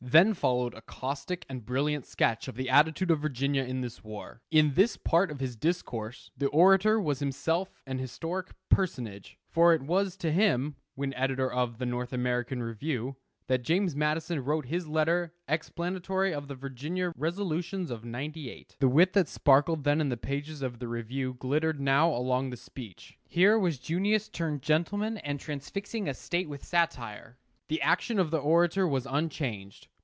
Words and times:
Then 0.03 0.33
followed 0.33 0.73
a 0.73 0.81
caustic 0.81 1.45
and 1.47 1.63
brilliant 1.65 2.07
sketch 2.07 2.47
of 2.47 2.55
the 2.55 2.69
attitude 2.71 3.11
of 3.11 3.19
Virginia 3.19 3.63
in 3.63 3.79
this 3.81 4.03
war. 4.03 4.41
In 4.49 4.73
this 4.73 4.97
part 4.97 5.29
of 5.29 5.39
his 5.39 5.55
discourse 5.55 6.31
the 6.35 6.49
orator 6.49 6.99
was 6.99 7.19
himself 7.19 7.79
an 7.85 7.99
historic 7.99 8.49
personage; 8.67 9.37
for 9.47 9.73
it 9.75 9.83
was 9.83 10.17
to 10.17 10.31
him, 10.31 10.75
when 10.95 11.13
editor 11.13 11.49
of 11.49 11.77
the 11.77 11.85
North 11.85 12.11
American 12.13 12.63
Review, 12.63 13.15
that 13.45 13.61
James 13.61 13.95
Madison 13.95 14.43
wrote 14.43 14.65
his 14.65 14.87
letter 14.87 15.33
explanatory 15.47 16.33
of 16.33 16.47
the 16.47 16.55
Virginia 16.55 17.13
resolutions 17.15 17.91
of 17.91 18.03
'98. 18.03 18.77
The 18.79 18.89
wit 18.89 19.13
that 19.13 19.29
sparkled 19.29 19.83
then 19.83 20.01
in 20.01 20.09
the 20.09 20.17
pages 20.17 20.63
of 20.63 20.79
the 20.79 20.87
Review 20.87 21.35
glittered 21.35 21.79
now 21.79 22.09
along 22.13 22.49
the 22.49 22.57
speech. 22.57 23.19
Here 23.29 23.57
was 23.57 23.77
Junius 23.77 24.27
turned 24.29 24.63
gentleman 24.63 25.17
and 25.19 25.39
transfixing 25.39 26.09
a 26.09 26.15
State 26.15 26.49
with 26.49 26.65
satire. 26.65 27.37
The 27.69 27.81
action 27.81 28.19
of 28.19 28.31
the 28.31 28.37
orator 28.39 28.85
was 28.85 29.07
unchanged. 29.09 29.87